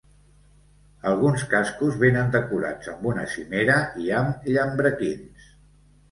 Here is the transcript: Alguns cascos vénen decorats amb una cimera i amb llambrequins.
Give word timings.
Alguns 1.09 1.41
cascos 1.49 1.99
vénen 2.03 2.31
decorats 2.35 2.89
amb 2.93 3.05
una 3.11 3.25
cimera 3.33 3.75
i 4.05 4.09
amb 4.23 4.49
llambrequins. 4.55 5.45